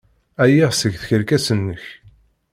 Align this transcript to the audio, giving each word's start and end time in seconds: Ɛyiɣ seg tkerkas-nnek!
Ɛyiɣ 0.43 0.71
seg 0.75 0.93
tkerkas-nnek! 1.01 1.83